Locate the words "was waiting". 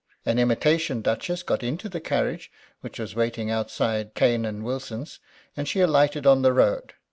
2.97-3.51